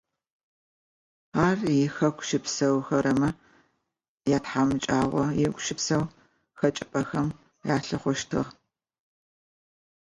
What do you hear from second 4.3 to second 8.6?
ятхьамыкӏагъо ягупшысэу хэкӏыпӏэхэм алъыхъущтыгъэ.